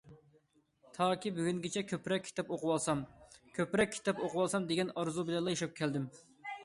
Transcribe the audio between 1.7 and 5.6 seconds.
كۆپرەك كىتاب ئوقۇۋالسام، كۆپرەك كىتاب ئوقۇۋالسام دېگەن ئارزۇ بىلەنلا